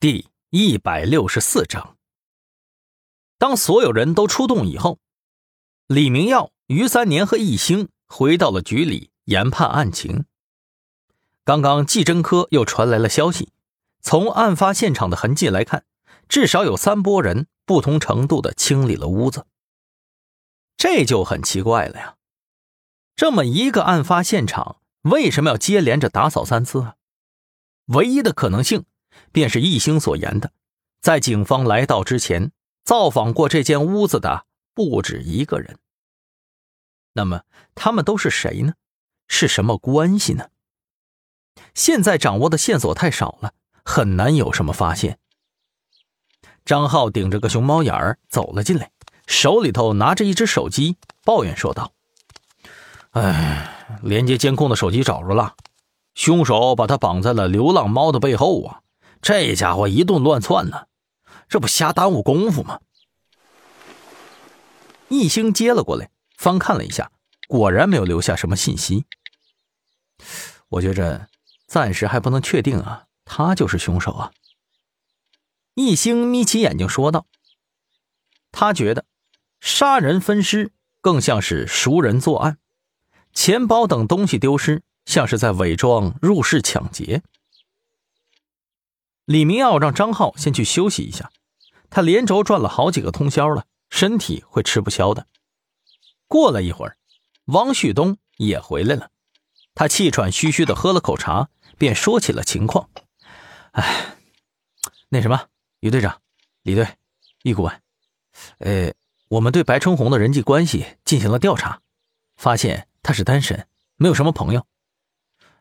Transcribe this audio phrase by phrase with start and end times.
[0.00, 1.98] 第一百六十四章。
[3.36, 4.98] 当所有人都出动以后，
[5.88, 10.24] 李明耀、于三年和易兴回到了局里研判案情。
[11.44, 13.52] 刚刚技侦科又传来了消息，
[14.00, 15.84] 从案发现场的痕迹来看，
[16.30, 19.44] 至少有三拨人不同程度的清理了屋子。
[20.78, 22.16] 这就很奇怪了呀！
[23.14, 26.96] 这么一个案发现场，为什么要接连着打扫三次啊？
[27.88, 28.86] 唯一的可能性。
[29.32, 30.52] 便是易兴所言的，
[31.00, 32.52] 在警方来到之前，
[32.84, 35.78] 造访过这间屋子的不止一个人。
[37.12, 37.42] 那么
[37.74, 38.74] 他们都是谁呢？
[39.28, 40.48] 是什么关系呢？
[41.74, 43.54] 现在掌握的线索太少了，
[43.84, 45.18] 很难有什么发现。
[46.64, 48.90] 张浩顶着个熊猫眼儿走了进来，
[49.26, 51.92] 手里头拿着一只手机，抱怨说道
[53.12, 55.56] ：“哎，连接监控的手机找着了，
[56.14, 58.82] 凶手把他绑在了流浪猫的背后啊！”
[59.22, 60.86] 这家伙一顿乱窜呢，
[61.48, 62.80] 这不瞎耽误功夫吗？
[65.08, 67.10] 易兴接了过来，翻看了一下，
[67.48, 69.04] 果然没有留下什么信息。
[70.68, 71.28] 我觉着
[71.66, 74.32] 暂时还不能确定啊，他就是凶手啊。
[75.74, 77.26] 易兴眯起眼睛说道
[78.52, 79.04] ：“他觉得
[79.60, 82.58] 杀人分尸更像是熟人作案，
[83.32, 87.22] 钱包等东西丢失，像是在伪装入室抢劫。”
[89.30, 91.30] 李明耀让张浩先去休息一下，
[91.88, 95.28] 他连轴转了好几个通宵了，身体会吃不消的。
[96.26, 96.96] 过了一会儿，
[97.44, 99.10] 王旭东也回来了，
[99.72, 102.90] 他气喘吁吁的喝了口茶，便说起了情况。
[103.70, 104.16] 哎，
[105.10, 105.46] 那什么，
[105.78, 106.20] 于队长、
[106.62, 106.88] 李队、
[107.44, 107.82] 易顾问，
[108.58, 108.92] 呃，
[109.28, 111.82] 我们对白春红的人际关系进行了调查，
[112.36, 114.66] 发现他是单身，没有什么朋友，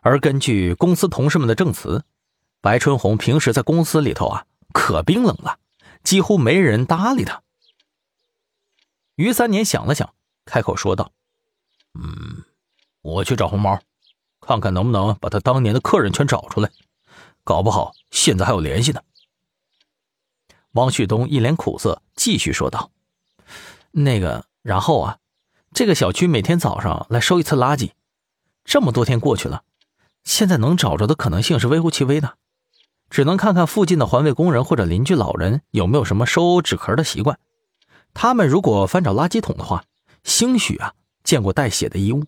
[0.00, 2.06] 而根据公司同事们的证词。
[2.60, 5.58] 白春红平时在公司里头啊，可冰冷了，
[6.02, 7.42] 几乎没人搭理他。
[9.14, 10.12] 于三年想了想，
[10.44, 11.12] 开口说道
[11.94, 12.44] ：“嗯，
[13.00, 13.80] 我去找红毛，
[14.40, 16.70] 看看能不能把他当年的客人全找出来，
[17.44, 19.02] 搞不好现在还有联系呢。”
[20.72, 22.90] 汪旭东一脸苦涩，继续说道
[23.92, 25.18] ：“那个，然后啊，
[25.72, 27.92] 这个小区每天早上来收一次垃圾，
[28.64, 29.62] 这么多天过去了，
[30.24, 32.36] 现在能找着的可能性是微乎其微的。”
[33.10, 37.38] 只能看看附近的环卫工人或者邻居老人有没有什么收纸壳的习惯。
[38.14, 39.84] 他们如果翻找垃圾桶的话，
[40.24, 42.24] 兴许啊见过带血的衣物。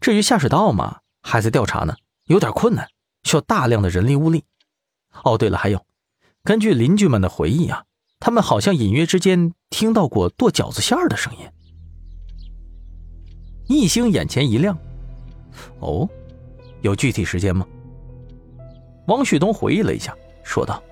[0.00, 2.88] 至于下水道嘛，还在调查呢，有点困难，
[3.24, 4.44] 需要大量的人力物力。
[5.22, 5.84] 哦，对了，还有，
[6.44, 7.84] 根据邻居们的回忆啊，
[8.20, 11.46] 他们好像隐约之间听到过剁饺子馅的声音。
[13.68, 14.78] 易兴眼前一亮，
[15.80, 16.08] 哦，
[16.82, 17.66] 有具体时间吗？
[19.06, 20.82] 王旭东回忆了一下，说道：“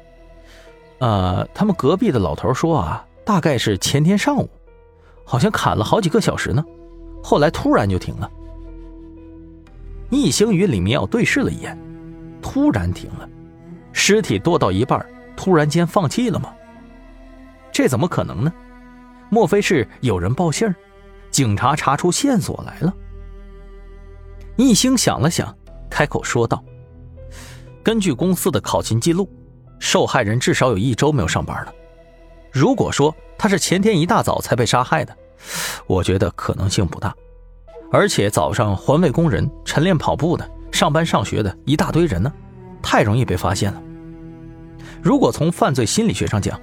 [0.99, 4.49] 呃，他们隔壁的老头说啊，大概是前天上午，
[5.25, 6.65] 好像砍了好几个小时呢，
[7.23, 8.31] 后来突然就停了。”
[10.11, 11.77] 易兴与李明耀对视了一眼，
[12.41, 13.29] 突然停了，
[13.93, 15.05] 尸体剁到一半，
[15.37, 16.55] 突然间放弃了吗？
[17.73, 18.53] 这怎么可能呢？
[19.31, 20.75] 莫非是有人报信儿，
[21.33, 22.95] 警察查出线索来了？
[24.55, 25.53] 易兴想了想，
[25.91, 26.63] 开口说道。
[27.85, 29.29] 根据公司的考勤记录，
[29.79, 31.75] 受害人至少有一周没有上班了。
[32.51, 35.15] 如果说他是前天一大早才被杀害的，
[35.87, 37.15] 我觉得可能性不大。
[37.93, 42.33] 而且早上环卫工人、晨练跑步的、上班上学的一大堆人呢，
[42.83, 43.83] 太容易被发现了。
[45.03, 46.59] 如果从犯罪心理学上讲，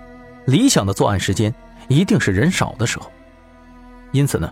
[0.46, 1.54] 理想的作案时间
[1.88, 3.12] 一定是人少的时候。
[4.12, 4.52] 因此呢，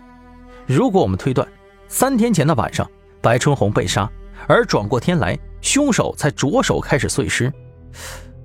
[0.66, 1.46] 如果我们推断
[1.88, 2.88] 三天前的晚上
[3.20, 4.08] 白春红被杀，
[4.46, 5.36] 而转过天来。
[5.60, 7.52] 凶手才着手开始碎尸，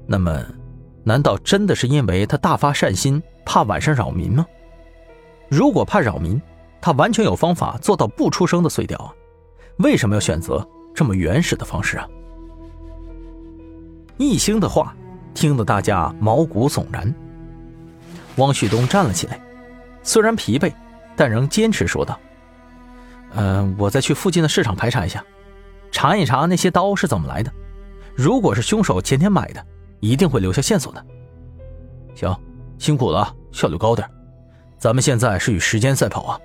[0.05, 0.43] 那么，
[1.03, 4.45] 难道真的是因为他大发善心，怕晚上扰民吗？
[5.49, 6.41] 如果怕扰民，
[6.81, 9.13] 他完全有方法做到不出声的碎掉啊！
[9.77, 12.07] 为什么要选择这么原始的方式啊？
[14.17, 14.95] 易兴的话
[15.33, 17.13] 听得大家毛骨悚然。
[18.37, 19.39] 汪旭东站了起来，
[20.03, 20.73] 虽然疲惫，
[21.15, 22.19] 但仍坚持说道
[23.35, 25.23] ：“嗯，我再去附近的市场排查一下。”
[25.95, 27.49] 查一查那些刀是怎么来的，
[28.17, 29.65] 如果是凶手前天买的，
[30.01, 31.05] 一定会留下线索的。
[32.13, 32.37] 行，
[32.77, 34.05] 辛苦了，效率高点。
[34.77, 36.39] 咱们现在是与时间赛跑啊！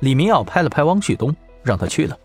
[0.00, 1.32] 李明耀拍了拍汪旭东，
[1.62, 2.18] 让他去了。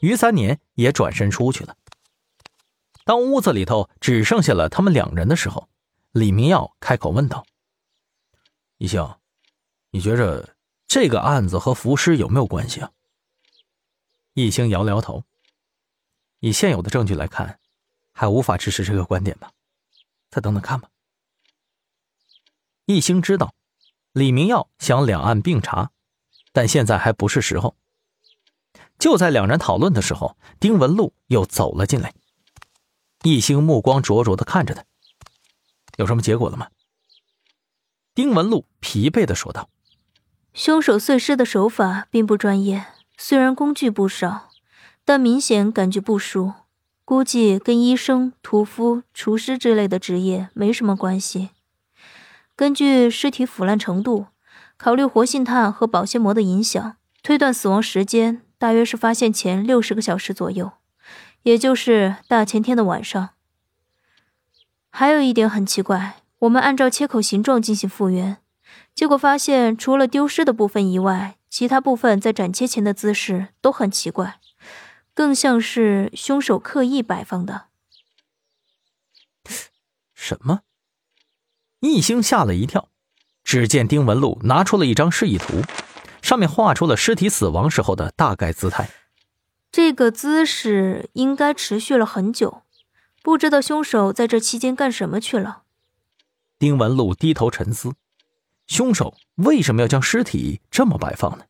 [0.00, 1.76] 于三年也转身出去了。
[3.04, 5.68] 当屋子里头只剩下了他们两人的时候，
[6.12, 7.44] 李明耀开口问道
[8.78, 9.06] ：“一星，
[9.90, 10.48] 你觉着
[10.86, 12.90] 这个案子和浮尸有没有关系啊？”
[14.34, 15.24] 易兴摇了摇头。
[16.40, 17.58] 以现有的证据来看，
[18.12, 19.52] 还无法支持这个观点吧？
[20.30, 20.90] 再等等看吧。
[22.84, 23.54] 一兴知道
[24.12, 25.90] 李明耀想两岸并查，
[26.52, 27.76] 但现在还不是时候。
[28.98, 32.12] 就在两人讨论的时候，丁文璐又走了进来。
[33.22, 34.84] 一兴目光灼灼的看着他，
[35.96, 36.68] 有什么结果了吗？
[38.14, 39.70] 丁文璐疲惫的说道
[40.52, 44.48] ：“凶手碎尸的手法并不专业，虽然工具不少，
[45.04, 46.52] 但明显感觉不熟，
[47.04, 51.50] 估计跟医生、屠夫、厨师之类的职业没什么关系。
[52.56, 54.26] 根据尸体腐烂程度，
[54.76, 60.72] 考虑活性炭和保鲜膜的影响，推断死亡时间大约是发现前六十个小时左右。”
[61.44, 63.30] 也就是大前天的晚上。
[64.88, 68.38] 还有一点很奇怪，我们按照切口形状进行复原，
[68.94, 74.40] 结果发现除了丢失的部分以外，其他部分在斩切前的姿势都很奇怪，
[75.14, 77.66] 更像是凶手刻意摆放的。
[80.12, 80.62] 什么？
[81.78, 82.88] 一星吓了一跳，
[83.44, 85.62] 只见丁文璐拿出了一张示意图，
[86.20, 88.90] 上面画出了尸体死亡时候的大概姿态。
[89.70, 92.62] 这个姿势应该持续了很久，
[93.22, 95.62] 不知道凶手在这期间干什么去了。
[96.58, 97.94] 丁文璐低头沉思，
[98.66, 101.44] 凶手为什么要将尸体这么摆放呢？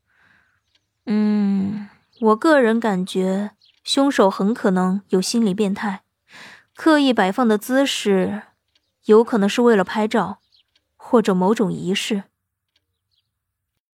[1.06, 1.88] 嗯，
[2.20, 3.52] 我个人感觉，
[3.82, 6.02] 凶手很可能有心理变态，
[6.74, 8.42] 刻意摆放的姿势，
[9.04, 10.40] 有可能是为了拍照，
[10.96, 12.24] 或者某种仪式。